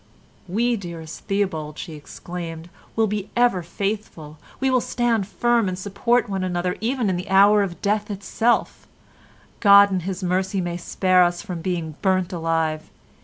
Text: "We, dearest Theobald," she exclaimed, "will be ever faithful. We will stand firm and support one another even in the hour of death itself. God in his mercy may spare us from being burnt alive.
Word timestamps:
"We, 0.47 0.75
dearest 0.77 1.25
Theobald," 1.25 1.77
she 1.77 1.93
exclaimed, 1.93 2.71
"will 2.95 3.05
be 3.05 3.29
ever 3.35 3.61
faithful. 3.61 4.39
We 4.59 4.71
will 4.71 4.81
stand 4.81 5.27
firm 5.27 5.67
and 5.69 5.77
support 5.77 6.27
one 6.27 6.43
another 6.43 6.75
even 6.81 7.07
in 7.07 7.17
the 7.17 7.29
hour 7.29 7.61
of 7.61 7.83
death 7.83 8.09
itself. 8.09 8.87
God 9.59 9.91
in 9.91 9.99
his 9.99 10.23
mercy 10.23 10.59
may 10.59 10.77
spare 10.77 11.23
us 11.23 11.43
from 11.43 11.61
being 11.61 11.97
burnt 12.01 12.33
alive. 12.33 12.89